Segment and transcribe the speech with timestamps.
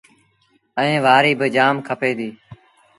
[0.79, 2.35] ائيٚݩ وآريٚ باجآم کپي ديٚ۔